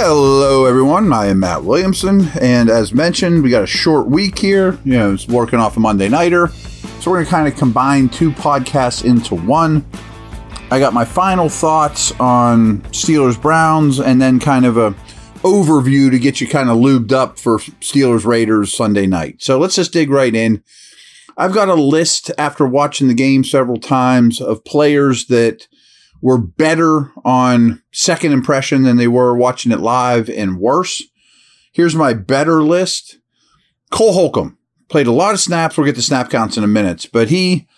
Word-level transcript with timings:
Hello, 0.00 0.64
everyone. 0.64 1.12
I 1.12 1.26
am 1.26 1.40
Matt 1.40 1.64
Williamson, 1.64 2.28
and 2.40 2.70
as 2.70 2.94
mentioned, 2.94 3.42
we 3.42 3.50
got 3.50 3.64
a 3.64 3.66
short 3.66 4.06
week 4.06 4.38
here. 4.38 4.78
You 4.84 4.92
know, 4.92 5.12
it's 5.12 5.26
working 5.26 5.58
off 5.58 5.76
a 5.76 5.80
Monday 5.80 6.08
nighter, 6.08 6.46
so 7.00 7.10
we're 7.10 7.16
going 7.16 7.24
to 7.24 7.30
kind 7.32 7.48
of 7.48 7.56
combine 7.58 8.08
two 8.08 8.30
podcasts 8.30 9.04
into 9.04 9.34
one. 9.34 9.84
I 10.70 10.78
got 10.78 10.94
my 10.94 11.04
final 11.04 11.48
thoughts 11.48 12.12
on 12.20 12.78
Steelers 12.92 13.42
Browns, 13.42 13.98
and 13.98 14.22
then 14.22 14.38
kind 14.38 14.66
of 14.66 14.76
a 14.76 14.92
overview 15.42 16.12
to 16.12 16.18
get 16.20 16.40
you 16.40 16.46
kind 16.46 16.70
of 16.70 16.76
lubed 16.76 17.10
up 17.10 17.36
for 17.36 17.58
Steelers 17.58 18.24
Raiders 18.24 18.72
Sunday 18.72 19.08
night. 19.08 19.42
So 19.42 19.58
let's 19.58 19.74
just 19.74 19.92
dig 19.92 20.10
right 20.10 20.32
in. 20.32 20.62
I've 21.36 21.52
got 21.52 21.68
a 21.68 21.74
list 21.74 22.30
after 22.38 22.64
watching 22.68 23.08
the 23.08 23.14
game 23.14 23.42
several 23.42 23.78
times 23.78 24.40
of 24.40 24.64
players 24.64 25.26
that 25.26 25.66
were 26.20 26.38
better 26.38 27.12
on 27.24 27.82
second 27.92 28.32
impression 28.32 28.82
than 28.82 28.96
they 28.96 29.08
were 29.08 29.36
watching 29.36 29.72
it 29.72 29.80
live 29.80 30.28
and 30.28 30.58
worse. 30.58 31.02
Here's 31.72 31.94
my 31.94 32.12
better 32.12 32.62
list. 32.62 33.18
Cole 33.90 34.12
Holcomb 34.12 34.58
played 34.88 35.06
a 35.06 35.12
lot 35.12 35.34
of 35.34 35.40
snaps. 35.40 35.76
We'll 35.76 35.86
get 35.86 35.94
to 35.96 36.02
snap 36.02 36.30
counts 36.30 36.56
in 36.56 36.64
a 36.64 36.68
minute, 36.68 37.06
but 37.12 37.28
he 37.28 37.68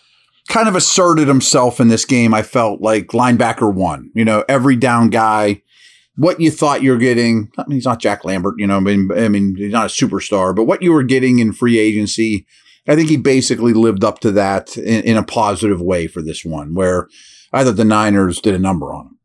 kind 0.48 0.68
of 0.68 0.74
asserted 0.74 1.28
himself 1.28 1.80
in 1.80 1.88
this 1.88 2.04
game. 2.04 2.34
I 2.34 2.42
felt 2.42 2.80
like 2.80 3.08
linebacker 3.08 3.72
one, 3.72 4.10
you 4.14 4.24
know, 4.24 4.44
every 4.48 4.76
down 4.76 5.10
guy, 5.10 5.62
what 6.16 6.40
you 6.40 6.50
thought 6.50 6.82
you're 6.82 6.98
getting. 6.98 7.50
I 7.56 7.64
mean, 7.66 7.76
he's 7.76 7.84
not 7.84 8.00
Jack 8.00 8.24
Lambert, 8.24 8.54
you 8.58 8.66
know, 8.66 8.76
I 8.76 8.80
mean, 8.80 9.10
I 9.14 9.28
mean, 9.28 9.54
he's 9.56 9.72
not 9.72 9.86
a 9.86 9.94
superstar, 9.94 10.54
but 10.54 10.64
what 10.64 10.82
you 10.82 10.92
were 10.92 11.02
getting 11.02 11.38
in 11.38 11.52
free 11.52 11.78
agency, 11.78 12.46
I 12.90 12.96
think 12.96 13.08
he 13.08 13.16
basically 13.16 13.72
lived 13.72 14.02
up 14.02 14.18
to 14.20 14.32
that 14.32 14.76
in, 14.76 15.04
in 15.04 15.16
a 15.16 15.22
positive 15.22 15.80
way 15.80 16.08
for 16.08 16.22
this 16.22 16.44
one 16.44 16.74
where 16.74 17.06
I 17.52 17.62
thought 17.62 17.76
the 17.76 17.84
Niners 17.84 18.40
did 18.40 18.52
a 18.52 18.58
number 18.58 18.92
on 18.92 19.06
him. 19.06 19.18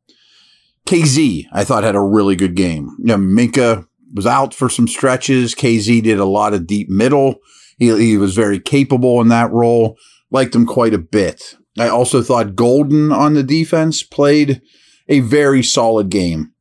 Kazee, 0.85 1.47
I 1.52 1.63
thought 1.63 1.83
had 1.83 1.95
a 1.95 1.99
really 1.99 2.35
good 2.35 2.53
game. 2.53 2.95
You 2.99 3.05
know, 3.05 3.17
Minkah 3.17 3.88
was 4.13 4.27
out 4.27 4.53
for 4.53 4.69
some 4.69 4.88
stretches. 4.88 5.56
Kazee 5.56 6.03
did 6.03 6.19
a 6.19 6.25
lot 6.25 6.53
of 6.53 6.67
deep 6.67 6.89
middle. 6.89 7.38
He, 7.79 7.88
he 7.97 8.17
was 8.17 8.35
very 8.35 8.59
capable 8.59 9.19
in 9.19 9.29
that 9.29 9.51
role. 9.51 9.97
Liked 10.29 10.53
him 10.53 10.68
quite 10.68 10.94
a 10.94 11.00
bit. 11.00 11.56
I 11.79 11.89
also 11.89 12.22
thought 12.22 12.56
Golden 12.56 13.12
on 13.12 13.34
the 13.34 13.41
defense 13.41 14.03
played 14.03 14.62
a 15.09 15.22
very 15.22 15.63
solid 15.63 16.09
game. 16.09 16.53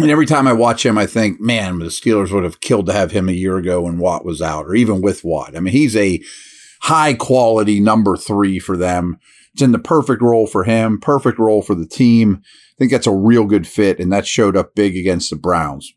And 0.00 0.10
every 0.10 0.26
time 0.26 0.46
I 0.46 0.52
watch 0.54 0.86
him, 0.86 0.96
I 0.96 1.06
think, 1.06 1.40
man, 1.40 1.78
the 1.78 1.86
Steelers 1.86 2.32
would 2.32 2.44
have 2.44 2.60
killed 2.60 2.86
to 2.86 2.92
have 2.92 3.10
him 3.10 3.28
a 3.28 3.32
year 3.32 3.58
ago 3.58 3.82
when 3.82 3.98
Watt 3.98 4.24
was 4.24 4.40
out, 4.40 4.66
or 4.66 4.74
even 4.74 5.02
with 5.02 5.24
Watt. 5.24 5.56
I 5.56 5.60
mean, 5.60 5.72
he's 5.72 5.94
a 5.94 6.22
high 6.82 7.12
quality 7.14 7.80
number 7.80 8.16
three 8.16 8.58
for 8.58 8.76
them. 8.76 9.18
It's 9.52 9.62
in 9.62 9.72
the 9.72 9.78
perfect 9.78 10.22
role 10.22 10.46
for 10.46 10.64
him, 10.64 11.00
perfect 11.00 11.38
role 11.38 11.60
for 11.60 11.74
the 11.74 11.86
team. 11.86 12.40
I 12.44 12.74
think 12.78 12.90
that's 12.90 13.06
a 13.06 13.14
real 13.14 13.44
good 13.44 13.66
fit, 13.66 14.00
and 14.00 14.10
that 14.12 14.26
showed 14.26 14.56
up 14.56 14.74
big 14.74 14.96
against 14.96 15.28
the 15.28 15.36
Browns. 15.36 15.92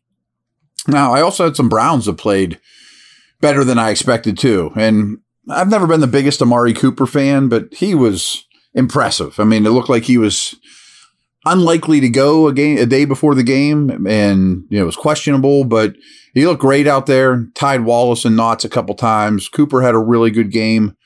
Now, 0.86 1.14
I 1.14 1.22
also 1.22 1.44
had 1.44 1.56
some 1.56 1.70
Browns 1.70 2.04
that 2.04 2.18
played 2.18 2.60
better 3.40 3.64
than 3.64 3.78
I 3.78 3.90
expected 3.90 4.36
too. 4.36 4.70
And 4.76 5.18
I've 5.48 5.70
never 5.70 5.86
been 5.86 6.00
the 6.00 6.06
biggest 6.06 6.42
Amari 6.42 6.74
Cooper 6.74 7.06
fan, 7.06 7.48
but 7.48 7.72
he 7.72 7.94
was 7.94 8.46
impressive. 8.74 9.40
I 9.40 9.44
mean, 9.44 9.64
it 9.64 9.70
looked 9.70 9.88
like 9.88 10.04
he 10.04 10.18
was 10.18 10.56
unlikely 11.46 12.00
to 12.00 12.08
go 12.08 12.48
a 12.48 12.52
game 12.52 12.78
a 12.78 12.86
day 12.86 13.04
before 13.04 13.34
the 13.34 13.42
game 13.42 13.90
and 14.06 14.64
you 14.70 14.78
know 14.78 14.82
it 14.82 14.86
was 14.86 14.96
questionable 14.96 15.64
but 15.64 15.94
he 16.32 16.46
looked 16.46 16.60
great 16.60 16.86
out 16.86 17.06
there 17.06 17.46
tied 17.54 17.84
wallace 17.84 18.24
and 18.24 18.36
knots 18.36 18.64
a 18.64 18.68
couple 18.68 18.94
times 18.94 19.48
cooper 19.48 19.82
had 19.82 19.94
a 19.94 19.98
really 19.98 20.30
good 20.30 20.50
game 20.50 20.96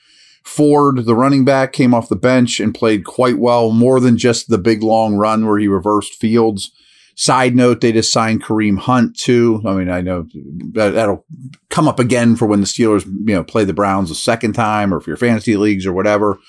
Ford, 0.49 1.05
the 1.05 1.15
running 1.15 1.45
back, 1.45 1.73
came 1.73 1.93
off 1.93 2.09
the 2.09 2.15
bench 2.15 2.59
and 2.59 2.73
played 2.73 3.05
quite 3.05 3.37
well, 3.37 3.71
more 3.71 3.99
than 3.99 4.17
just 4.17 4.49
the 4.49 4.57
big 4.57 4.81
long 4.81 5.15
run 5.15 5.45
where 5.45 5.59
he 5.59 5.67
reversed 5.67 6.15
fields. 6.15 6.71
Side 7.15 7.55
note, 7.55 7.81
they 7.81 7.91
just 7.91 8.11
signed 8.11 8.43
Kareem 8.43 8.79
Hunt 8.79 9.15
too. 9.15 9.61
I 9.63 9.73
mean, 9.73 9.91
I 9.91 10.01
know 10.01 10.25
that, 10.73 10.91
that'll 10.91 11.23
come 11.69 11.87
up 11.87 11.99
again 11.99 12.35
for 12.35 12.47
when 12.47 12.61
the 12.61 12.65
Steelers, 12.65 13.05
you 13.05 13.35
know, 13.35 13.43
play 13.43 13.63
the 13.63 13.73
Browns 13.73 14.09
a 14.09 14.15
second 14.15 14.53
time 14.53 14.91
or 14.91 14.99
for 14.99 15.11
your 15.11 15.17
fantasy 15.17 15.55
leagues 15.55 15.85
or 15.85 15.93
whatever. 15.93 16.39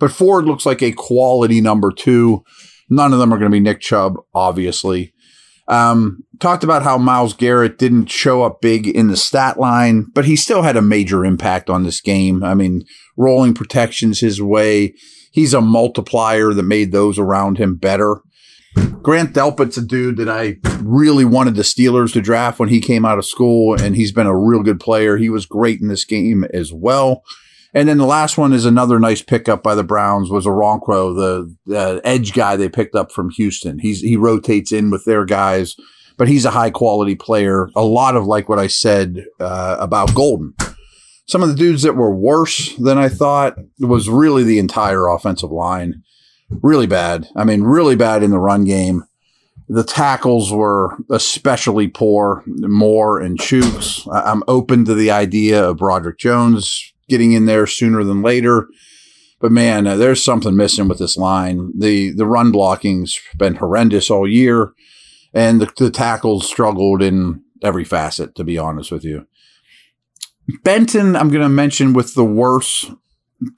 But 0.00 0.10
Ford 0.10 0.46
looks 0.46 0.66
like 0.66 0.82
a 0.82 0.92
quality 0.92 1.60
number 1.60 1.92
two. 1.92 2.42
None 2.88 3.12
of 3.12 3.18
them 3.18 3.32
are 3.32 3.38
going 3.38 3.50
to 3.50 3.54
be 3.54 3.60
Nick 3.60 3.80
Chubb, 3.80 4.16
obviously. 4.34 5.12
Um, 5.66 6.24
talked 6.40 6.64
about 6.64 6.82
how 6.82 6.98
Myles 6.98 7.32
Garrett 7.32 7.78
didn't 7.78 8.10
show 8.10 8.42
up 8.42 8.60
big 8.60 8.86
in 8.86 9.08
the 9.08 9.16
stat 9.16 9.58
line, 9.58 10.06
but 10.12 10.26
he 10.26 10.36
still 10.36 10.62
had 10.62 10.76
a 10.76 10.82
major 10.82 11.24
impact 11.24 11.70
on 11.70 11.84
this 11.84 12.00
game. 12.00 12.44
I 12.44 12.54
mean, 12.54 12.84
rolling 13.16 13.54
protections 13.54 14.20
his 14.20 14.42
way. 14.42 14.94
He's 15.32 15.54
a 15.54 15.60
multiplier 15.60 16.52
that 16.52 16.62
made 16.64 16.92
those 16.92 17.18
around 17.18 17.58
him 17.58 17.76
better. 17.76 18.20
Grant 19.02 19.32
Delpit's 19.32 19.78
a 19.78 19.82
dude 19.82 20.16
that 20.16 20.28
I 20.28 20.58
really 20.80 21.24
wanted 21.24 21.54
the 21.54 21.62
Steelers 21.62 22.12
to 22.12 22.20
draft 22.20 22.58
when 22.58 22.68
he 22.68 22.80
came 22.80 23.04
out 23.04 23.18
of 23.18 23.26
school, 23.26 23.74
and 23.80 23.96
he's 23.96 24.12
been 24.12 24.26
a 24.26 24.36
real 24.36 24.62
good 24.62 24.80
player. 24.80 25.16
He 25.16 25.30
was 25.30 25.46
great 25.46 25.80
in 25.80 25.88
this 25.88 26.04
game 26.04 26.44
as 26.52 26.72
well. 26.72 27.22
And 27.74 27.88
then 27.88 27.98
the 27.98 28.06
last 28.06 28.38
one 28.38 28.52
is 28.52 28.64
another 28.64 29.00
nice 29.00 29.20
pickup 29.20 29.64
by 29.64 29.74
the 29.74 29.82
Browns 29.82 30.30
was 30.30 30.46
Okoronkwo, 30.46 31.16
the, 31.16 31.56
the 31.66 32.00
edge 32.04 32.32
guy 32.32 32.54
they 32.54 32.68
picked 32.68 32.94
up 32.94 33.10
from 33.10 33.30
Houston. 33.30 33.80
He's 33.80 34.00
he 34.00 34.16
rotates 34.16 34.70
in 34.70 34.90
with 34.90 35.04
their 35.04 35.24
guys, 35.24 35.74
but 36.16 36.28
he's 36.28 36.44
a 36.44 36.52
high 36.52 36.70
quality 36.70 37.16
player. 37.16 37.68
A 37.74 37.84
lot 37.84 38.14
of 38.14 38.26
like 38.26 38.48
what 38.48 38.60
I 38.60 38.68
said 38.68 39.26
uh, 39.40 39.76
about 39.80 40.14
Golden. 40.14 40.54
Some 41.26 41.42
of 41.42 41.48
the 41.48 41.56
dudes 41.56 41.82
that 41.82 41.96
were 41.96 42.14
worse 42.14 42.76
than 42.76 42.96
I 42.96 43.08
thought 43.08 43.56
was 43.80 44.08
really 44.08 44.44
the 44.44 44.60
entire 44.60 45.08
offensive 45.08 45.50
line. 45.50 46.02
Really 46.62 46.86
bad. 46.86 47.26
I 47.34 47.42
mean, 47.42 47.62
really 47.62 47.96
bad 47.96 48.22
in 48.22 48.30
the 48.30 48.38
run 48.38 48.64
game. 48.64 49.02
The 49.68 49.82
tackles 49.82 50.52
were 50.52 50.96
especially 51.10 51.88
poor, 51.88 52.44
Moore 52.46 53.18
and 53.18 53.38
Chuks. 53.38 54.06
I'm 54.12 54.42
open 54.46 54.84
to 54.84 54.94
the 54.94 55.10
idea 55.10 55.70
of 55.70 55.78
Broderick 55.78 56.18
Jones 56.18 56.93
getting 57.08 57.32
in 57.32 57.46
there 57.46 57.66
sooner 57.66 58.04
than 58.04 58.22
later. 58.22 58.68
But 59.40 59.52
man, 59.52 59.86
uh, 59.86 59.96
there's 59.96 60.24
something 60.24 60.56
missing 60.56 60.88
with 60.88 60.98
this 60.98 61.16
line. 61.16 61.72
The 61.76 62.12
the 62.12 62.26
run 62.26 62.50
blocking's 62.50 63.20
been 63.36 63.56
horrendous 63.56 64.10
all 64.10 64.28
year, 64.28 64.72
and 65.34 65.60
the, 65.60 65.70
the 65.76 65.90
tackles 65.90 66.48
struggled 66.48 67.02
in 67.02 67.42
every 67.62 67.84
facet. 67.84 68.34
To 68.36 68.44
be 68.44 68.56
honest 68.56 68.90
with 68.90 69.04
you, 69.04 69.26
Benton, 70.62 71.14
I'm 71.16 71.28
going 71.28 71.42
to 71.42 71.48
mention 71.48 71.92
with 71.92 72.14
the 72.14 72.24
worst, 72.24 72.90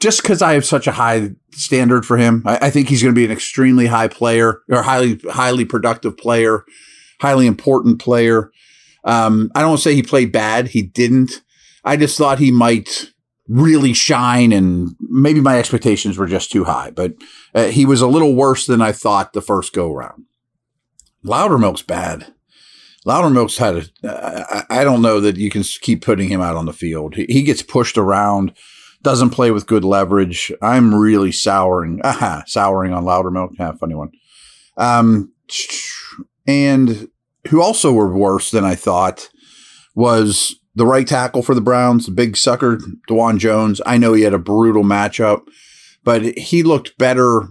just 0.00 0.22
because 0.22 0.42
I 0.42 0.54
have 0.54 0.64
such 0.64 0.86
a 0.86 0.92
high 0.92 1.30
standard 1.52 2.04
for 2.04 2.16
him. 2.16 2.42
I, 2.46 2.66
I 2.66 2.70
think 2.70 2.88
he's 2.88 3.02
going 3.02 3.14
to 3.14 3.18
be 3.18 3.26
an 3.26 3.30
extremely 3.30 3.86
high 3.86 4.08
player 4.08 4.62
or 4.68 4.82
highly 4.82 5.20
highly 5.30 5.64
productive 5.64 6.16
player, 6.16 6.64
highly 7.20 7.46
important 7.46 8.00
player. 8.00 8.50
Um, 9.04 9.52
I 9.54 9.60
don't 9.60 9.78
say 9.78 9.94
he 9.94 10.02
played 10.02 10.32
bad. 10.32 10.68
He 10.68 10.82
didn't. 10.82 11.42
I 11.84 11.96
just 11.96 12.18
thought 12.18 12.40
he 12.40 12.50
might 12.50 13.12
really 13.48 13.92
shine 13.92 14.52
and 14.52 14.96
maybe 15.00 15.40
my 15.40 15.58
expectations 15.58 16.18
were 16.18 16.26
just 16.26 16.50
too 16.50 16.64
high, 16.64 16.90
but 16.90 17.14
uh, 17.54 17.66
he 17.66 17.86
was 17.86 18.00
a 18.00 18.06
little 18.06 18.34
worse 18.34 18.66
than 18.66 18.82
I 18.82 18.92
thought 18.92 19.32
the 19.32 19.40
first 19.40 19.72
go 19.72 19.92
round. 19.92 20.24
Loudermilk's 21.24 21.82
bad. 21.82 22.32
Loudermilk's 23.06 23.58
had 23.58 23.90
a, 24.02 24.66
I 24.68 24.82
don't 24.82 25.02
know 25.02 25.20
that 25.20 25.36
you 25.36 25.48
can 25.48 25.62
keep 25.62 26.04
putting 26.04 26.28
him 26.28 26.40
out 26.40 26.56
on 26.56 26.66
the 26.66 26.72
field. 26.72 27.14
He, 27.14 27.26
he 27.28 27.42
gets 27.42 27.62
pushed 27.62 27.96
around, 27.96 28.52
doesn't 29.02 29.30
play 29.30 29.52
with 29.52 29.68
good 29.68 29.84
leverage. 29.84 30.50
I'm 30.60 30.92
really 30.92 31.30
souring, 31.30 32.00
aha, 32.02 32.42
souring 32.46 32.92
on 32.92 33.04
Loudermilk. 33.04 33.50
Yeah, 33.58 33.72
funny 33.72 33.94
one. 33.94 34.10
Um, 34.76 35.32
and 36.48 37.08
who 37.48 37.62
also 37.62 37.92
were 37.92 38.12
worse 38.12 38.50
than 38.50 38.64
I 38.64 38.74
thought 38.74 39.28
was 39.94 40.56
the 40.76 40.86
right 40.86 41.06
tackle 41.06 41.42
for 41.42 41.54
the 41.54 41.60
Browns, 41.60 42.06
the 42.06 42.12
big 42.12 42.36
sucker, 42.36 42.78
Dawand 43.08 43.38
Jones. 43.38 43.80
I 43.84 43.96
know 43.96 44.12
he 44.12 44.22
had 44.22 44.34
a 44.34 44.38
brutal 44.38 44.84
matchup, 44.84 45.42
but 46.04 46.22
he 46.38 46.62
looked 46.62 46.98
better 46.98 47.48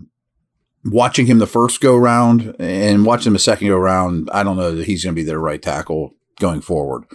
watching 0.85 1.25
him 1.25 1.39
the 1.39 1.47
first 1.47 1.81
go 1.81 1.97
round 1.97 2.55
and 2.59 3.03
watching 3.03 3.31
him 3.31 3.33
the 3.33 3.39
second 3.39 3.67
go 3.67 3.77
round. 3.77 4.29
I 4.31 4.43
don't 4.43 4.57
know 4.57 4.71
that 4.71 4.85
he's 4.85 5.03
going 5.03 5.15
to 5.15 5.19
be 5.19 5.25
their 5.25 5.39
right 5.39 5.61
tackle 5.61 6.15
going 6.39 6.61
forward. 6.61 7.05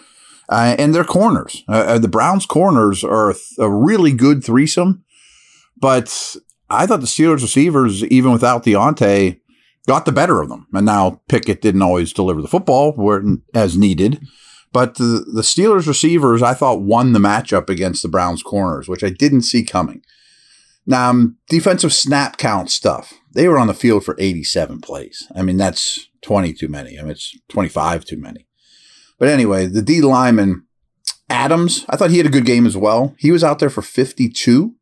Uh, 0.48 0.74
and 0.80 0.92
their 0.92 1.04
corners, 1.04 1.62
uh, 1.68 1.84
uh, 1.86 1.98
the 1.98 2.08
Browns' 2.08 2.44
corners 2.44 3.04
are 3.04 3.32
a 3.60 3.70
really 3.70 4.10
good 4.10 4.42
threesome, 4.42 5.04
but 5.76 6.34
I 6.68 6.86
thought 6.86 7.00
the 7.00 7.06
Steelers' 7.06 7.42
receivers, 7.42 8.02
even 8.06 8.32
without 8.32 8.64
Diontae, 8.64 9.38
got 9.86 10.06
the 10.06 10.12
better 10.12 10.42
of 10.42 10.48
them. 10.48 10.66
And 10.72 10.86
now 10.86 11.20
Pickett 11.28 11.62
didn't 11.62 11.82
always 11.82 12.12
deliver 12.12 12.42
the 12.42 12.48
football 12.48 12.92
where, 12.94 13.22
as 13.54 13.76
needed. 13.76 14.20
But 14.72 14.96
the, 14.96 15.24
the 15.32 15.42
Steelers 15.42 15.86
receivers, 15.86 16.42
I 16.42 16.54
thought, 16.54 16.82
won 16.82 17.12
the 17.12 17.18
matchup 17.18 17.68
against 17.68 18.02
the 18.02 18.08
Browns 18.08 18.42
corners, 18.42 18.88
which 18.88 19.02
I 19.02 19.10
didn't 19.10 19.42
see 19.42 19.64
coming. 19.64 20.02
Now, 20.86 21.10
um, 21.10 21.36
defensive 21.48 21.92
snap 21.92 22.36
count 22.36 22.70
stuff. 22.70 23.12
They 23.32 23.46
were 23.48 23.58
on 23.58 23.66
the 23.66 23.74
field 23.74 24.04
for 24.04 24.16
87 24.18 24.80
plays. 24.80 25.28
I 25.34 25.42
mean, 25.42 25.56
that's 25.56 26.08
20 26.22 26.52
too 26.52 26.68
many. 26.68 26.98
I 26.98 27.02
mean, 27.02 27.12
it's 27.12 27.36
25 27.48 28.04
too 28.04 28.16
many. 28.16 28.46
But 29.18 29.28
anyway, 29.28 29.66
the 29.66 29.82
D 29.82 30.00
lineman, 30.00 30.66
Adams, 31.28 31.84
I 31.88 31.96
thought 31.96 32.10
he 32.10 32.16
had 32.16 32.26
a 32.26 32.30
good 32.30 32.46
game 32.46 32.66
as 32.66 32.76
well. 32.76 33.14
He 33.18 33.30
was 33.30 33.44
out 33.44 33.58
there 33.58 33.70
for 33.70 33.82
52 33.82 34.74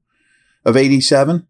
of 0.64 0.76
87. 0.76 1.46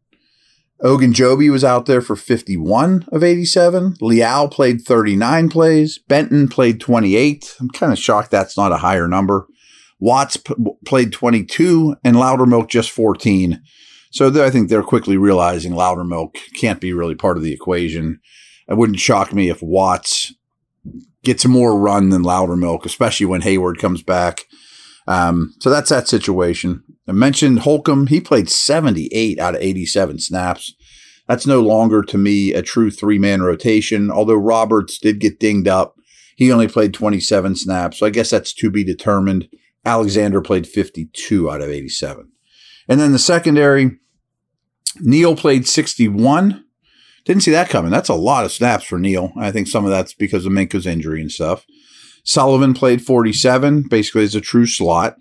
Ogunjobi 0.83 1.51
was 1.51 1.65
out 1.65 1.87
there 1.87 2.01
for 2.01 2.15
51 2.15 3.07
of 3.11 3.25
87. 3.25 3.97
Leal 4.01 4.49
played 4.49 4.83
39 4.83 5.49
plays. 5.49 5.99
Benton 5.99 6.49
played 6.49 6.81
28. 6.81 7.57
I'm 7.61 7.71
kind 7.71 7.93
of 7.93 7.99
shocked 7.99 8.31
that's 8.31 8.57
not 8.57 8.73
a 8.73 8.77
higher 8.79 9.09
number. 9.09 9.47
Watts 9.99 10.37
p- 10.37 10.55
played 10.85 11.13
22 11.13 11.97
and 12.05 12.17
Loudermilk 12.17 12.69
just 12.69 12.91
14. 12.91 13.61
So 14.11 14.45
I 14.45 14.51
think 14.51 14.69
they're 14.69 14.83
quickly 14.83 15.17
realizing 15.17 15.73
Loudermilk 15.73 16.37
can't 16.55 16.81
be 16.81 16.93
really 16.93 17.17
part 17.17 17.37
of 17.37 17.43
the 17.43 17.53
equation. 17.53 18.21
It 18.69 18.77
wouldn't 18.77 19.01
shock 19.01 19.33
me 19.33 19.49
if 19.51 19.61
Watts 19.61 20.33
gets 21.25 21.45
more 21.45 21.79
run 21.79 22.11
than 22.11 22.23
Loudermilk, 22.23 22.85
especially 22.85 23.27
when 23.27 23.43
Heyward 23.43 23.79
comes 23.79 24.03
back. 24.03 24.45
Um, 25.09 25.55
so 25.61 25.71
that's 25.71 25.91
that 25.91 26.07
situation. 26.07 26.85
I 27.09 27.13
mentioned 27.13 27.61
Holcomb. 27.61 28.09
He 28.09 28.21
played 28.21 28.51
78 28.51 29.39
out 29.39 29.55
of 29.55 29.63
87 29.63 30.19
snaps. 30.19 30.75
That's 31.27 31.47
no 31.47 31.61
longer 31.61 32.03
to 32.03 32.19
me 32.19 32.53
a 32.53 32.63
true 32.63 32.91
three 32.91 33.19
man 33.19 33.43
rotation, 33.43 34.11
although 34.11 34.35
Roberts 34.35 34.99
did 34.99 35.19
get 35.19 35.41
dinged 35.41 35.69
up. 35.69 35.97
He 36.37 36.53
only 36.53 36.69
played 36.69 36.95
27 36.95 37.57
snaps. 37.57 37.99
So 37.99 38.07
I 38.07 38.11
guess 38.11 38.31
that's 38.31 38.53
to 38.55 38.71
be 38.71 38.85
determined. 38.85 39.49
Alexander 39.85 40.41
played 40.41 40.67
52 40.67 41.51
out 41.51 41.61
of 41.61 41.69
87. 41.69 42.31
And 42.89 43.01
then 43.01 43.13
the 43.13 43.19
secondary, 43.19 43.99
Neal 45.01 45.35
played 45.35 45.67
61. 45.67 46.65
Didn't 47.25 47.43
see 47.43 47.51
that 47.51 47.69
coming. 47.69 47.91
That's 47.91 48.09
a 48.09 48.15
lot 48.15 48.45
of 48.45 48.53
snaps 48.53 48.85
for 48.85 48.99
Neal. 48.99 49.33
I 49.37 49.51
think 49.51 49.67
some 49.67 49.85
of 49.85 49.91
that's 49.91 50.15
because 50.15 50.47
of 50.47 50.53
Minkah's 50.53 50.87
injury 50.87 51.21
and 51.21 51.31
stuff. 51.31 51.67
Sullivan 52.25 52.75
played 52.75 53.03
47, 53.03 53.85
basically 53.89 54.25
as 54.25 54.35
a 54.35 54.41
true 54.41 54.67
slot. 54.67 55.17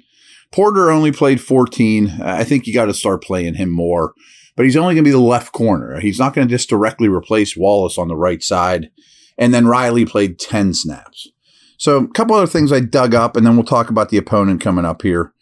Porter 0.52 0.90
only 0.90 1.12
played 1.12 1.42
14. 1.42 2.22
I 2.22 2.44
think 2.44 2.66
you 2.66 2.74
got 2.74 2.86
to 2.86 2.94
start 2.94 3.24
playing 3.24 3.56
him 3.56 3.70
more, 3.70 4.14
but 4.56 4.66
he's 4.66 4.78
only 4.78 4.96
going 4.96 5.04
to 5.04 5.10
be 5.10 5.12
the 5.12 5.20
left 5.20 5.52
corner. 5.52 6.00
He's 6.00 6.20
not 6.20 6.34
going 6.34 6.48
to 6.48 6.54
just 6.54 6.70
directly 6.70 7.08
replace 7.08 7.58
Wallace 7.58 7.98
on 7.98 8.08
the 8.08 8.16
right 8.16 8.42
side. 8.42 8.90
And 9.38 9.54
then 9.54 9.68
Riley 9.68 10.06
played 10.06 10.40
10 10.40 10.74
snaps. 10.74 11.30
So 11.78 11.98
a 11.98 12.08
couple 12.08 12.36
other 12.36 12.48
things 12.48 12.72
I 12.72 12.80
dug 12.80 13.14
up, 13.14 13.38
and 13.38 13.46
then 13.46 13.56
we'll 13.56 13.66
talk 13.66 13.90
about 13.90 14.10
the 14.10 14.18
opponent 14.18 14.62
coming 14.62 14.86
up 14.86 15.04
here. 15.04 15.34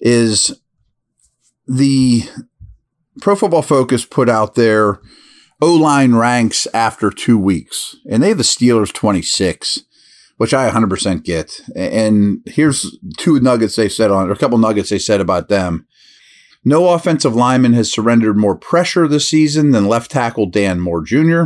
Is 0.00 0.58
the 1.66 2.24
Pro 3.20 3.36
Football 3.36 3.62
Focus 3.62 4.04
put 4.04 4.28
out 4.28 4.54
their 4.54 5.00
O 5.60 5.74
line 5.74 6.14
ranks 6.14 6.66
after 6.74 7.10
two 7.10 7.38
weeks, 7.38 7.96
and 8.10 8.22
they 8.22 8.28
have 8.28 8.38
the 8.38 8.44
Steelers 8.44 8.92
26 8.92 9.83
which 10.36 10.54
I 10.54 10.70
100% 10.70 11.24
get. 11.24 11.60
And 11.76 12.40
here's 12.46 12.98
two 13.16 13.38
nuggets 13.40 13.76
they 13.76 13.88
said 13.88 14.10
on, 14.10 14.28
or 14.28 14.32
a 14.32 14.36
couple 14.36 14.58
nuggets 14.58 14.90
they 14.90 14.98
said 14.98 15.20
about 15.20 15.48
them. 15.48 15.86
No 16.64 16.90
offensive 16.90 17.34
lineman 17.34 17.74
has 17.74 17.92
surrendered 17.92 18.36
more 18.36 18.56
pressure 18.56 19.06
this 19.06 19.28
season 19.28 19.70
than 19.70 19.86
left 19.86 20.10
tackle 20.10 20.46
Dan 20.46 20.80
Moore 20.80 21.02
Jr., 21.02 21.44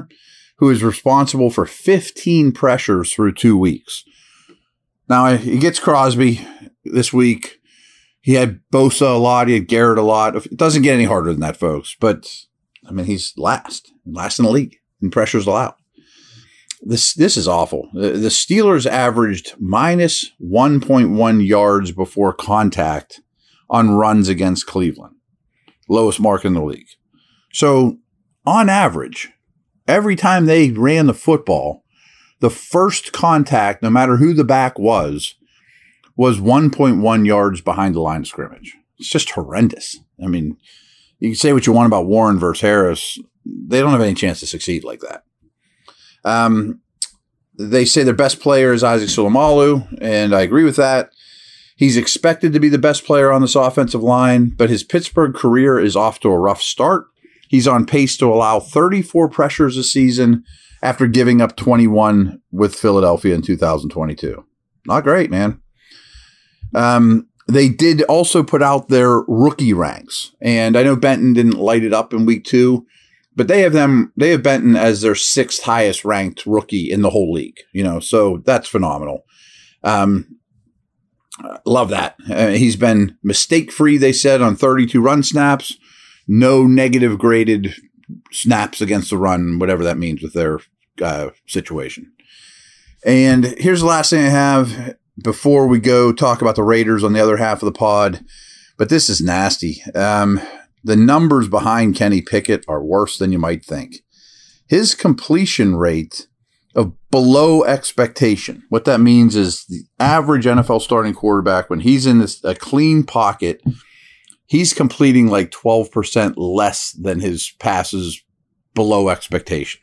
who 0.58 0.70
is 0.70 0.82
responsible 0.82 1.50
for 1.50 1.66
15 1.66 2.52
pressures 2.52 3.12
through 3.12 3.34
two 3.34 3.56
weeks. 3.56 4.04
Now, 5.08 5.36
he 5.36 5.58
gets 5.58 5.80
Crosby 5.80 6.46
this 6.84 7.12
week. 7.12 7.56
He 8.20 8.34
had 8.34 8.60
Bosa 8.72 9.14
a 9.16 9.18
lot. 9.18 9.48
He 9.48 9.54
had 9.54 9.68
Garrett 9.68 9.98
a 9.98 10.02
lot. 10.02 10.36
It 10.36 10.56
doesn't 10.56 10.82
get 10.82 10.94
any 10.94 11.04
harder 11.04 11.32
than 11.32 11.40
that, 11.40 11.56
folks. 11.56 11.96
But, 11.98 12.28
I 12.86 12.92
mean, 12.92 13.06
he's 13.06 13.32
last, 13.36 13.90
last 14.04 14.38
in 14.38 14.44
the 14.44 14.50
league 14.50 14.76
in 15.00 15.10
pressures 15.10 15.46
allowed. 15.46 15.74
This 16.82 17.14
this 17.14 17.36
is 17.36 17.48
awful. 17.48 17.88
The, 17.92 18.30
Steelers 18.30 18.86
averaged 18.86 19.54
minus 19.58 20.30
1.1 20.40 21.46
yards 21.46 21.92
before 21.92 22.32
contact 22.32 23.20
on 23.68 23.90
runs 23.90 24.28
against 24.28 24.66
Cleveland, 24.66 25.16
lowest 25.88 26.20
mark 26.20 26.44
in 26.44 26.54
the 26.54 26.62
league. 26.62 26.86
So, 27.52 27.98
on 28.46 28.68
average, 28.68 29.30
every 29.86 30.16
time 30.16 30.46
they 30.46 30.70
ran 30.70 31.06
the 31.06 31.14
football, 31.14 31.84
the 32.40 32.50
first 32.50 33.12
contact, 33.12 33.82
no 33.82 33.90
matter 33.90 34.16
who 34.16 34.32
the 34.32 34.44
back 34.44 34.78
was, 34.78 35.34
was 36.16 36.38
1.1 36.38 37.26
yards 37.26 37.60
behind 37.60 37.94
the 37.94 38.00
line 38.00 38.20
of 38.20 38.26
scrimmage. 38.26 38.76
It's 38.98 39.08
just 39.08 39.30
horrendous. 39.30 39.98
I 40.22 40.26
mean, 40.26 40.56
you 41.18 41.30
can 41.30 41.36
say 41.36 41.52
what 41.52 41.66
you 41.66 41.72
want 41.72 41.86
about 41.86 42.06
Warren 42.06 42.38
versus 42.38 42.60
Harris. 42.60 43.18
They 43.44 43.80
don't 43.80 43.92
have 43.92 44.00
any 44.00 44.14
chance 44.14 44.40
to 44.40 44.46
succeed 44.46 44.84
like 44.84 45.00
that. 45.00 45.22
Um, 46.24 46.80
they 47.58 47.84
say 47.84 48.02
their 48.02 48.14
best 48.14 48.40
player 48.40 48.72
is 48.72 48.84
Isaac 48.84 49.08
Seumalo, 49.08 49.86
and 50.00 50.34
I 50.34 50.42
agree 50.42 50.64
with 50.64 50.76
that. 50.76 51.10
He's 51.76 51.96
expected 51.96 52.52
to 52.52 52.60
be 52.60 52.68
the 52.68 52.78
best 52.78 53.04
player 53.04 53.32
on 53.32 53.40
this 53.40 53.54
offensive 53.54 54.02
line, 54.02 54.48
but 54.48 54.70
his 54.70 54.82
Pittsburgh 54.82 55.34
career 55.34 55.78
is 55.78 55.96
off 55.96 56.20
to 56.20 56.28
a 56.28 56.38
rough 56.38 56.60
start. 56.60 57.06
He's 57.48 57.68
on 57.68 57.86
pace 57.86 58.16
to 58.18 58.26
allow 58.26 58.60
34 58.60 59.28
pressures 59.28 59.76
a 59.76 59.84
season 59.84 60.44
after 60.82 61.06
giving 61.06 61.40
up 61.40 61.56
21 61.56 62.40
with 62.52 62.74
Philadelphia 62.74 63.34
in 63.34 63.42
2022. 63.42 64.44
Not 64.86 65.04
great, 65.04 65.30
man. 65.30 65.60
Um, 66.74 67.28
they 67.46 67.68
did 67.68 68.02
also 68.02 68.42
put 68.42 68.62
out 68.62 68.88
their 68.88 69.20
rookie 69.28 69.72
ranks, 69.72 70.34
and 70.40 70.76
I 70.76 70.82
know 70.82 70.96
Benton 70.96 71.32
didn't 71.32 71.58
light 71.58 71.82
it 71.82 71.94
up 71.94 72.12
in 72.12 72.26
week 72.26 72.44
two, 72.44 72.86
but 73.38 73.46
they 73.46 73.60
have 73.60 73.72
them 73.72 74.12
they 74.16 74.30
have 74.30 74.42
Benton 74.42 74.74
as 74.74 75.00
their 75.00 75.14
sixth 75.14 75.62
highest 75.62 76.04
ranked 76.04 76.44
rookie 76.44 76.90
in 76.90 77.02
the 77.02 77.10
whole 77.10 77.32
league. 77.32 77.60
You 77.72 77.84
know, 77.84 78.00
so 78.00 78.42
that's 78.44 78.68
phenomenal. 78.68 79.22
Um, 79.84 80.38
love 81.64 81.88
that. 81.90 82.16
Uh, 82.28 82.48
he's 82.48 82.74
been 82.74 83.16
mistake 83.22 83.70
free. 83.70 83.96
They 83.96 84.12
said 84.12 84.42
on 84.42 84.56
32 84.56 85.00
run 85.00 85.22
snaps, 85.22 85.78
no 86.26 86.66
negative 86.66 87.16
graded 87.16 87.76
snaps 88.32 88.80
against 88.80 89.10
the 89.10 89.16
run, 89.16 89.60
whatever 89.60 89.84
that 89.84 89.98
means 89.98 90.20
with 90.20 90.32
their 90.32 90.58
uh, 91.00 91.30
situation. 91.46 92.12
And 93.06 93.44
here's 93.58 93.80
the 93.80 93.86
last 93.86 94.10
thing 94.10 94.24
I 94.24 94.30
have 94.30 94.96
before 95.22 95.68
we 95.68 95.78
go 95.78 96.12
talk 96.12 96.42
about 96.42 96.56
the 96.56 96.64
Raiders 96.64 97.04
on 97.04 97.12
the 97.12 97.20
other 97.20 97.36
half 97.36 97.62
of 97.62 97.66
the 97.66 97.78
pod. 97.78 98.24
But 98.76 98.88
this 98.88 99.08
is 99.08 99.20
nasty. 99.20 99.80
Um, 99.94 100.40
the 100.84 100.96
numbers 100.96 101.48
behind 101.48 101.96
Kenny 101.96 102.22
Pickett 102.22 102.64
are 102.68 102.82
worse 102.82 103.18
than 103.18 103.32
you 103.32 103.38
might 103.38 103.64
think. 103.64 103.96
His 104.66 104.94
completion 104.94 105.76
rate 105.76 106.26
of 106.74 106.92
below 107.10 107.64
expectation. 107.64 108.62
What 108.68 108.84
that 108.84 109.00
means 109.00 109.34
is 109.34 109.64
the 109.64 109.82
average 109.98 110.44
NFL 110.44 110.82
starting 110.82 111.14
quarterback, 111.14 111.68
when 111.70 111.80
he's 111.80 112.06
in 112.06 112.18
this, 112.18 112.42
a 112.44 112.54
clean 112.54 113.02
pocket, 113.02 113.62
he's 114.46 114.72
completing 114.74 115.28
like 115.28 115.50
12% 115.50 116.34
less 116.36 116.92
than 116.92 117.20
his 117.20 117.52
passes 117.58 118.22
below 118.74 119.08
expectation. 119.08 119.80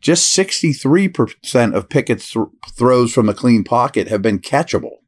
Just 0.00 0.36
63% 0.36 1.74
of 1.74 1.88
Pickett's 1.88 2.30
th- 2.30 2.46
throws 2.76 3.12
from 3.12 3.28
a 3.28 3.34
clean 3.34 3.64
pocket 3.64 4.08
have 4.08 4.20
been 4.20 4.38
catchable. 4.38 4.98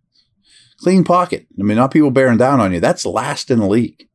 Clean 0.81 1.05
pocket. 1.05 1.47
I 1.59 1.63
mean, 1.63 1.77
not 1.77 1.91
people 1.91 2.11
bearing 2.11 2.39
down 2.39 2.61
on 2.61 2.73
you. 2.73 2.81
That's 2.81 3.05
last 3.05 3.51
in 3.51 3.59
the 3.59 3.67
league. 3.67 4.09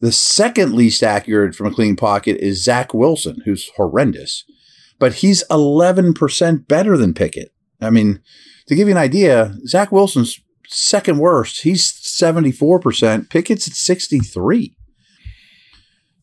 The 0.00 0.12
second 0.12 0.74
least 0.74 1.02
accurate 1.02 1.54
from 1.54 1.66
a 1.66 1.74
clean 1.74 1.96
pocket 1.96 2.36
is 2.38 2.62
Zach 2.62 2.92
Wilson, 2.92 3.40
who's 3.44 3.70
horrendous, 3.76 4.44
but 4.98 5.14
he's 5.14 5.44
11% 5.50 6.68
better 6.68 6.96
than 6.96 7.14
Pickett. 7.14 7.52
I 7.80 7.90
mean, 7.90 8.20
to 8.66 8.74
give 8.74 8.88
you 8.88 8.92
an 8.92 8.98
idea, 8.98 9.54
Zach 9.66 9.92
Wilson's 9.92 10.38
second 10.68 11.18
worst. 11.18 11.62
He's 11.62 11.90
74%. 11.92 13.30
Pickett's 13.30 13.68
at 13.68 13.74
63. 13.74 14.76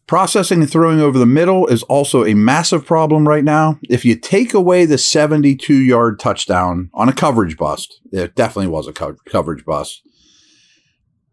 Processing 0.06 0.62
and 0.62 0.70
throwing 0.70 1.00
over 1.00 1.18
the 1.18 1.26
middle 1.26 1.66
is 1.68 1.82
also 1.84 2.26
a 2.26 2.34
massive 2.34 2.86
problem 2.86 3.28
right 3.28 3.44
now. 3.44 3.80
If 3.90 4.04
you 4.04 4.16
take 4.16 4.54
away 4.54 4.86
the 4.86 4.98
72 4.98 5.74
yard 5.74 6.20
touchdown 6.20 6.90
on 6.94 7.08
a 7.08 7.14
coverage 7.14 7.58
bust, 7.58 8.00
it 8.12 8.36
definitely 8.36 8.68
was 8.68 8.88
a 8.88 8.94
co- 8.94 9.16
coverage 9.28 9.64
bust. 9.64 10.02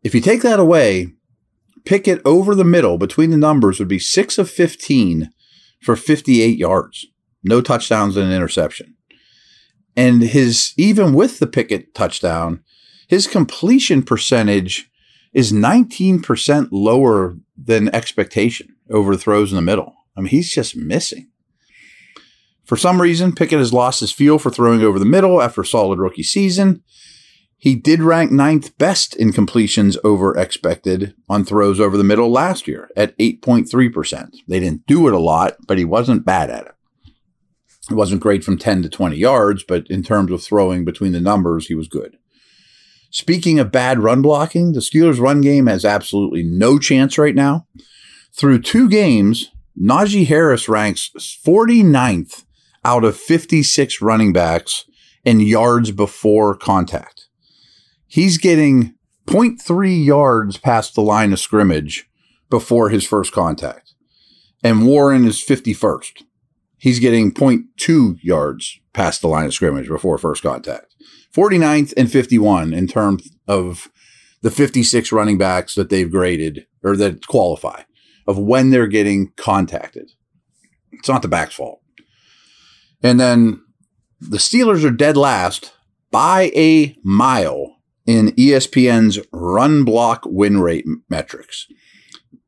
If 0.03 0.15
you 0.15 0.21
take 0.21 0.43
that 0.43 0.61
away, 0.61 1.09
Pickett 1.85 2.21
over 2.25 2.55
the 2.55 2.65
middle 2.65 2.99
between 2.99 3.31
the 3.31 3.37
numbers 3.37 3.79
would 3.79 3.89
be 3.89 3.99
6 3.99 4.39
of 4.39 4.51
15 4.51 5.31
for 5.81 5.97
58 5.97 6.59
yards. 6.59 7.07
No 7.43 7.61
touchdowns 7.61 8.17
and 8.17 8.27
an 8.27 8.33
interception. 8.33 8.97
And 9.97 10.23
his 10.23 10.73
even 10.77 11.15
with 11.15 11.39
the 11.39 11.47
Pickett 11.47 11.95
touchdown, 11.95 12.63
his 13.09 13.27
completion 13.27 14.03
percentage 14.03 14.91
is 15.33 15.53
19% 15.53 16.69
lower 16.71 17.37
than 17.57 17.95
expectation 17.95 18.77
over 18.91 19.17
throws 19.17 19.53
in 19.53 19.57
the 19.57 19.63
middle. 19.63 19.95
I 20.17 20.21
mean, 20.21 20.31
he's 20.31 20.53
just 20.53 20.77
missing. 20.77 21.31
For 22.65 22.77
some 22.77 23.01
reason, 23.03 23.35
Pickett 23.35 23.59
has 23.59 23.73
lost 23.73 24.01
his 24.01 24.13
feel 24.13 24.39
for 24.39 24.51
throwing 24.51 24.83
over 24.83 24.99
the 24.99 25.05
middle 25.05 25.43
after 25.43 25.63
a 25.63 25.67
solid 25.67 25.99
rookie 25.99 26.23
season. 26.23 26.83
He 27.61 27.76
did 27.76 28.00
rank 28.00 28.33
ninth 28.33 28.76
best 28.79 29.14
in 29.14 29.33
completions 29.33 29.99
over 30.02 30.35
expected 30.35 31.14
on 31.29 31.45
throws 31.45 31.79
over 31.79 31.99
the 31.99 32.05
middle 32.05 32.31
last 32.31 32.67
year 32.67 32.88
at 32.97 33.17
8.3%. 33.19 34.31
They 34.49 34.61
didn't 34.61 34.87
do 34.87 35.07
it 35.07 35.12
a 35.12 35.19
lot, 35.19 35.57
but 35.67 35.76
he 35.76 35.85
wasn't 35.85 36.25
bad 36.25 36.49
at 36.49 36.67
it. 36.67 36.75
It 37.90 37.95
wasn't 37.95 38.23
great 38.23 38.45
from 38.45 38.57
10 38.57 38.83
to 38.85 38.88
20 38.88 39.14
yards, 39.14 39.62
but 39.62 39.87
in 39.90 40.02
terms 40.02 40.33
of 40.33 40.43
throwing 40.43 40.87
between 40.87 41.12
the 41.12 41.21
numbers, 41.21 41.67
he 41.67 41.75
was 41.75 41.87
good. 41.87 42.17
Speaking 43.11 43.59
of 43.59 43.71
bad 43.71 43.99
run 43.99 44.23
blocking, 44.23 44.73
the 44.73 44.81
Steelers' 44.81 45.21
run 45.21 45.43
game 45.43 45.67
has 45.67 45.85
absolutely 45.85 46.43
no 46.43 46.79
chance 46.79 47.19
right 47.19 47.35
now. 47.35 47.67
Through 48.33 48.62
two 48.62 48.88
games, 48.88 49.50
Najee 49.79 50.26
Harris 50.26 50.67
ranks 50.67 51.11
49th 51.19 52.45
out 52.87 53.05
of 53.05 53.19
56 53.19 54.00
running 54.00 54.33
backs 54.33 54.87
in 55.25 55.40
yards 55.40 55.90
before 55.90 56.57
contact. 56.57 57.20
He's 58.11 58.38
getting 58.38 58.97
0.3 59.29 60.05
yards 60.05 60.59
past 60.59 60.97
the 60.97 61.00
line 61.00 61.33
of 61.33 61.38
scrimmage 61.38 62.11
before 62.50 62.88
his 62.88 63.07
first 63.07 63.33
contact. 63.33 63.95
And 64.64 64.85
Warren 64.85 65.25
is 65.25 65.40
51st. 65.40 66.25
He's 66.76 66.99
getting 66.99 67.31
0.2 67.31 68.19
yards 68.21 68.81
past 68.93 69.21
the 69.21 69.29
line 69.29 69.47
of 69.47 69.55
scrimmage 69.55 69.87
before 69.87 70.19
first 70.19 70.43
contact. 70.43 70.93
49th 71.33 71.95
and 71.97 72.11
51 72.11 72.75
in 72.75 72.88
terms 72.88 73.31
of 73.47 73.87
the 74.43 74.50
56 74.50 75.12
running 75.12 75.38
backs 75.38 75.76
that 75.76 75.88
they've 75.88 76.11
graded 76.11 76.67
or 76.83 76.97
that 76.97 77.29
qualify 77.29 77.83
of 78.26 78.40
when 78.40 78.71
they're 78.71 78.88
getting 78.88 79.31
contacted. 79.37 80.11
It's 80.90 81.09
not 81.09 81.23
the 81.23 81.29
back's 81.29 81.55
fault. 81.55 81.81
And 83.05 83.21
then 83.21 83.62
the 84.21 84.38
Steelers 84.38 84.85
are 84.85 84.90
dead 84.90 85.17
last 85.17 85.73
by 86.11 86.50
a 86.57 86.97
mile 87.05 87.76
in 88.11 88.33
ESPN's 88.33 89.21
run 89.33 89.85
block 89.85 90.23
win 90.26 90.61
rate 90.61 90.87
metrics. 91.09 91.67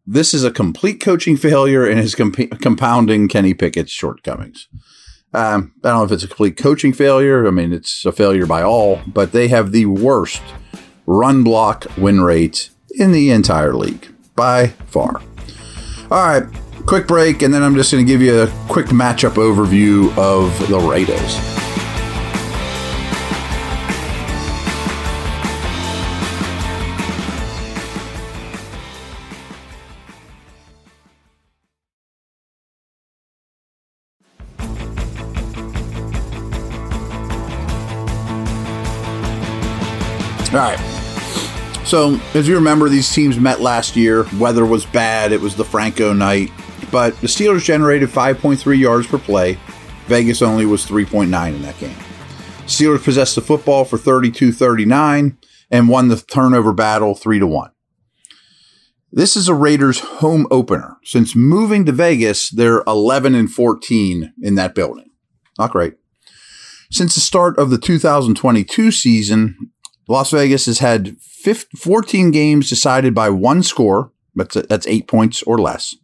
This 0.05 0.35
is 0.35 0.43
a 0.43 0.51
complete 0.51 1.01
coaching 1.01 1.37
failure 1.37 1.87
and 1.87 2.01
is 2.01 2.17
comp- 2.17 2.61
compounding 2.61 3.29
Kenny 3.29 3.55
Pickett's 3.55 3.93
shortcomings. 3.93 4.69
Um, 5.33 5.73
I 5.85 5.89
don't 5.89 5.99
know 5.99 6.05
if 6.05 6.13
it's 6.13 6.25
a 6.25 6.29
complete 6.29 6.57
coaching 6.57 6.93
failure. 6.93 7.47
I 7.47 7.51
mean, 7.51 7.73
it's 7.73 8.05
a 8.05 8.13
failure 8.13 8.45
by 8.45 8.63
all, 8.63 9.01
but 9.07 9.33
they 9.33 9.49
have 9.49 9.71
the 9.71 9.87
worst 9.87 10.43
run 11.07 11.45
block 11.45 11.87
win 11.97 12.21
rate 12.21 12.71
in 12.99 13.13
the 13.13 13.31
entire 13.31 13.75
league 13.75 14.09
by 14.35 14.69
far. 14.87 15.23
All 16.11 16.27
right, 16.27 16.43
quick 16.87 17.07
break, 17.07 17.43
and 17.43 17.55
then 17.55 17.63
I'm 17.63 17.77
just 17.77 17.93
going 17.93 18.05
to 18.05 18.13
give 18.13 18.21
you 18.21 18.43
a 18.43 18.53
quick 18.69 18.87
matchup 18.87 19.35
overview 19.35 20.17
of 20.19 20.69
the 20.69 20.79
Raiders. 20.79 21.52
All 40.53 40.59
right. 40.59 40.79
So, 41.87 42.21
as 42.35 42.47
you 42.47 42.55
remember, 42.55 42.89
these 42.89 43.11
teams 43.11 43.39
met 43.41 43.61
last 43.61 43.97
year. 43.97 44.27
Weather 44.39 44.67
was 44.67 44.85
bad. 44.85 45.33
It 45.33 45.41
was 45.41 45.57
the 45.57 45.65
Franco 45.65 46.13
night. 46.13 46.51
But 46.91 47.19
the 47.23 47.27
Steelers 47.27 47.65
generated 47.65 48.11
5.3 48.11 48.79
yards 48.79 49.07
per 49.07 49.17
play. 49.19 49.59
Vegas 50.07 50.43
only 50.43 50.67
was 50.67 50.85
3.9 50.85 51.25
in 51.55 51.63
that 51.63 51.79
game. 51.79 51.97
Steelers 52.67 53.03
possessed 53.03 53.35
the 53.35 53.41
football 53.41 53.87
for 53.87 53.97
32 53.97 54.53
39 54.53 55.39
and 55.71 55.89
won 55.89 56.09
the 56.09 56.17
turnover 56.17 56.73
battle 56.73 57.15
3 57.15 57.39
to 57.39 57.47
1. 57.47 57.71
This 59.11 59.37
is 59.37 59.49
a 59.49 59.55
Raiders 59.55 60.01
home 60.01 60.47
opener. 60.51 60.99
Since 61.03 61.35
moving 61.35 61.87
to 61.87 61.93
Vegas, 61.93 62.51
they're 62.51 62.83
11 62.87 63.35
and 63.35 63.51
14 63.51 64.35
in 64.43 64.55
that 64.57 64.75
building. 64.75 65.11
Not 65.59 65.73
great. 65.73 65.95
Since 66.91 67.15
the 67.15 67.23
start 67.23 67.59
of 67.59 67.71
the 67.71 67.79
2022 67.79 68.91
season, 68.91 69.72
Las 70.09 70.31
Vegas 70.31 70.67
has 70.67 70.81
had 70.81 71.17
15, 71.21 71.79
14 71.79 72.31
games 72.31 72.69
decided 72.69 73.15
by 73.15 73.31
one 73.31 73.63
score, 73.63 74.13
but 74.35 74.51
that's 74.69 74.87
eight 74.87 75.07
points 75.07 75.43
or 75.43 75.59
less. 75.59 75.97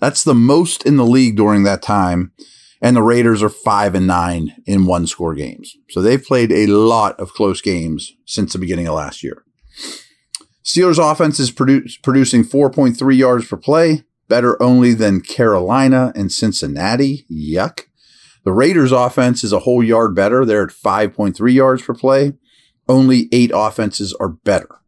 That's 0.00 0.24
the 0.24 0.34
most 0.34 0.84
in 0.84 0.96
the 0.96 1.06
league 1.06 1.36
during 1.36 1.62
that 1.64 1.82
time. 1.82 2.32
And 2.80 2.94
the 2.94 3.02
Raiders 3.02 3.42
are 3.42 3.48
five 3.48 3.94
and 3.96 4.06
nine 4.06 4.54
in 4.64 4.86
one 4.86 5.06
score 5.08 5.34
games. 5.34 5.76
So 5.90 6.00
they've 6.00 6.22
played 6.22 6.52
a 6.52 6.68
lot 6.68 7.18
of 7.18 7.32
close 7.32 7.60
games 7.60 8.12
since 8.24 8.52
the 8.52 8.58
beginning 8.58 8.86
of 8.86 8.94
last 8.94 9.24
year. 9.24 9.42
Steelers 10.64 10.98
offense 10.98 11.40
is 11.40 11.50
produ- 11.50 11.90
producing 12.02 12.44
4.3 12.44 13.16
yards 13.16 13.48
per 13.48 13.56
play, 13.56 14.04
better 14.28 14.62
only 14.62 14.94
than 14.94 15.22
Carolina 15.22 16.12
and 16.14 16.30
Cincinnati. 16.30 17.26
Yuck. 17.32 17.86
The 18.44 18.52
Raiders 18.52 18.92
offense 18.92 19.42
is 19.42 19.52
a 19.52 19.60
whole 19.60 19.82
yard 19.82 20.14
better. 20.14 20.44
They're 20.44 20.64
at 20.64 20.70
5.3 20.70 21.52
yards 21.52 21.82
per 21.82 21.94
play 21.94 22.34
only 22.88 23.28
eight 23.32 23.50
offenses 23.54 24.14
are 24.14 24.28
better. 24.28 24.80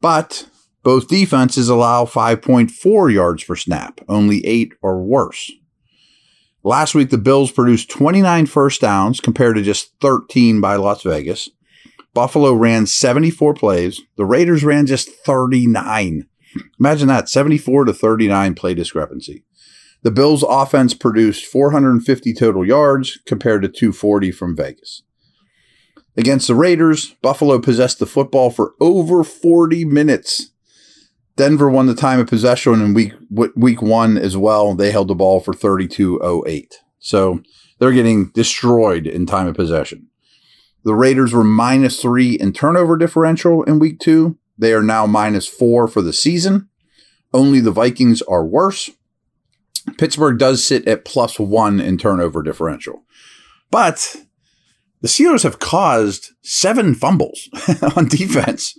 But 0.00 0.48
both 0.82 1.08
defenses 1.08 1.68
allow 1.68 2.04
5.4 2.04 3.12
yards 3.12 3.44
per 3.44 3.56
snap, 3.56 4.00
only 4.08 4.44
eight 4.44 4.72
or 4.82 5.02
worse. 5.02 5.50
Last 6.62 6.94
week, 6.94 7.10
the 7.10 7.18
Bills 7.18 7.50
produced 7.50 7.90
29 7.90 8.46
first 8.46 8.80
downs 8.80 9.20
compared 9.20 9.56
to 9.56 9.62
just 9.62 9.92
13 10.00 10.60
by 10.60 10.76
Las 10.76 11.02
Vegas. 11.02 11.50
Buffalo 12.14 12.52
ran 12.52 12.86
74 12.86 13.54
plays. 13.54 14.00
The 14.16 14.24
Raiders 14.24 14.64
ran 14.64 14.86
just 14.86 15.10
39. 15.10 16.26
Imagine 16.78 17.08
that 17.08 17.28
74 17.28 17.86
to 17.86 17.92
39 17.92 18.54
play 18.54 18.74
discrepancy. 18.74 19.44
The 20.02 20.10
Bills' 20.10 20.44
offense 20.46 20.94
produced 20.94 21.46
450 21.46 22.34
total 22.34 22.64
yards 22.64 23.18
compared 23.26 23.62
to 23.62 23.68
240 23.68 24.30
from 24.30 24.56
Vegas. 24.56 25.02
Against 26.16 26.46
the 26.46 26.54
Raiders, 26.54 27.14
Buffalo 27.22 27.58
possessed 27.58 27.98
the 27.98 28.06
football 28.06 28.50
for 28.50 28.74
over 28.80 29.24
40 29.24 29.84
minutes. 29.84 30.50
Denver 31.36 31.68
won 31.68 31.86
the 31.86 31.94
time 31.94 32.20
of 32.20 32.28
possession 32.28 32.80
in 32.80 32.94
week 32.94 33.12
week 33.56 33.82
1 33.82 34.16
as 34.16 34.36
well. 34.36 34.74
They 34.74 34.92
held 34.92 35.08
the 35.08 35.14
ball 35.16 35.40
for 35.40 35.52
32-08. 35.52 36.74
So, 37.00 37.42
they're 37.78 37.92
getting 37.92 38.26
destroyed 38.28 39.06
in 39.06 39.26
time 39.26 39.48
of 39.48 39.56
possession. 39.56 40.08
The 40.84 40.94
Raiders 40.94 41.32
were 41.32 41.44
minus 41.44 42.00
3 42.00 42.34
in 42.34 42.52
turnover 42.52 42.96
differential 42.96 43.64
in 43.64 43.78
week 43.78 43.98
2. 43.98 44.38
They 44.56 44.72
are 44.72 44.82
now 44.82 45.06
minus 45.06 45.48
4 45.48 45.88
for 45.88 46.02
the 46.02 46.12
season. 46.12 46.68
Only 47.32 47.58
the 47.58 47.72
Vikings 47.72 48.22
are 48.22 48.46
worse. 48.46 48.90
Pittsburgh 49.98 50.38
does 50.38 50.64
sit 50.64 50.86
at 50.86 51.04
plus 51.04 51.40
1 51.40 51.80
in 51.80 51.98
turnover 51.98 52.42
differential. 52.42 53.02
But 53.70 54.16
the 55.04 55.10
Steelers 55.10 55.42
have 55.42 55.58
caused 55.58 56.30
seven 56.40 56.94
fumbles 56.94 57.50
on 57.94 58.08
defense. 58.08 58.74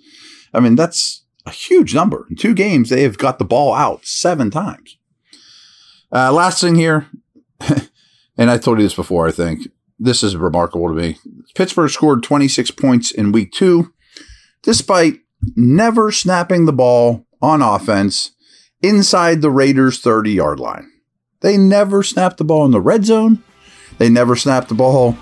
I 0.56 0.60
mean, 0.60 0.74
that's 0.74 1.24
a 1.46 1.52
huge 1.52 1.94
number. 1.94 2.26
In 2.32 2.36
two 2.36 2.56
games, 2.56 2.90
they 2.90 3.04
have 3.04 3.20
got 3.20 3.38
the 3.38 3.46
ball 3.46 3.76
out 3.76 4.08
seven 4.08 4.50
times. 4.50 4.98
Uh, 6.12 6.34
last 6.34 6.62
thing 6.62 6.74
here, 6.74 7.06
and 8.40 8.50
I 8.50 8.58
told 8.58 8.80
you 8.80 8.86
this 8.86 8.96
before, 8.96 9.28
I 9.28 9.32
think. 9.32 9.68
This 10.00 10.24
is 10.24 10.36
remarkable 10.36 10.88
to 10.88 10.96
me. 10.96 11.20
Pittsburgh 11.54 11.92
scored 11.92 12.24
26 12.24 12.72
points 12.72 13.12
in 13.12 13.32
week 13.32 13.52
two, 13.52 13.94
despite 14.64 15.20
never 15.56 16.12
snapping 16.12 16.66
the 16.66 16.74
ball 16.74 17.28
on 17.40 17.62
offense 17.62 18.32
inside 18.82 19.44
the 19.44 19.52
Raiders' 19.52 20.00
30 20.00 20.32
yard 20.32 20.60
line. 20.60 20.90
They 21.42 21.56
never 21.56 22.02
snapped 22.02 22.38
the 22.38 22.46
ball 22.46 22.66
in 22.66 22.72
the 22.72 22.82
red 22.82 23.06
zone. 23.06 23.44
They 24.00 24.10
never 24.10 24.36
snapped 24.36 24.70
the 24.70 24.74
ball 24.74 25.16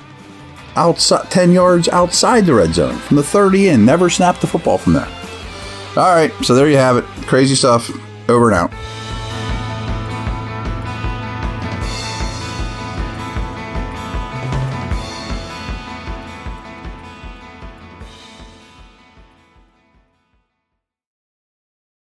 outside 0.75 1.30
10 1.30 1.51
yards 1.51 1.88
outside 1.89 2.46
the 2.46 2.53
red 2.53 2.74
zone 2.74 2.98
from 2.98 3.18
the 3.18 3.24
30 3.24 3.70
in, 3.70 3.86
never 3.86 4.10
snapped 4.10 4.42
the 4.42 4.48
football 4.48 4.77
from 4.77 4.94
there. 4.94 5.08
All 5.96 6.15
right, 6.15 6.32
so 6.44 6.56
there 6.56 6.70
you 6.70 6.77
have 6.77 6.98
it. 6.98 7.06
Crazy 7.27 7.56
stuff. 7.56 7.92
Over 8.30 8.50
and 8.50 8.58
out. 8.58 8.72